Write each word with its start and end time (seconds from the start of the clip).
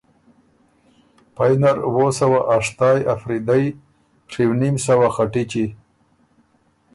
پئ 1.35 1.53
نر 1.61 1.77
وو 1.93 2.05
سوه 2.19 2.39
اشتائ 2.55 2.99
افریدئ، 3.13 3.65
ڒیونیم 4.29 4.75
سوه 4.85 5.07
خټِچی، 5.15 5.65